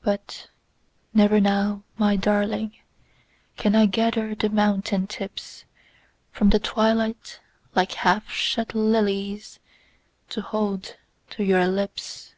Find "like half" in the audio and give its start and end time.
7.74-8.30